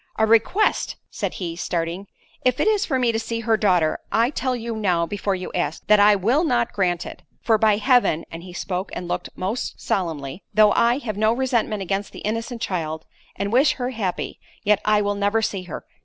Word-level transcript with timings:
"A 0.15 0.25
request!" 0.25 0.95
said 1.11 1.35
he, 1.35 1.55
starting, 1.55 2.07
"If 2.43 2.59
it 2.59 2.67
is 2.67 2.87
for 2.87 2.97
me 2.97 3.11
to 3.11 3.19
see 3.19 3.41
her 3.41 3.55
daughter, 3.55 3.99
I 4.11 4.31
tell 4.31 4.55
you 4.55 4.75
now 4.75 5.05
before 5.05 5.35
you 5.35 5.51
ask, 5.53 5.85
that 5.85 5.99
I 5.99 6.15
will 6.15 6.43
not 6.43 6.73
grant 6.73 7.05
it—for 7.05 7.59
by 7.59 7.77
heaven 7.77 8.25
(and 8.31 8.41
he 8.41 8.51
spoke 8.51 8.89
and 8.95 9.07
looked 9.07 9.29
most 9.35 9.79
solemnly) 9.79 10.41
though 10.55 10.71
I 10.71 10.97
have 10.97 11.17
no 11.17 11.33
resentment 11.33 11.83
against 11.83 12.13
the 12.13 12.21
innocent 12.25 12.61
child, 12.63 13.05
and 13.35 13.53
wish 13.53 13.73
her 13.73 13.91
happy, 13.91 14.39
yet 14.63 14.81
I 14.85 15.03
will 15.03 15.13
never 15.13 15.43
see 15.43 15.65
her. 15.65 15.85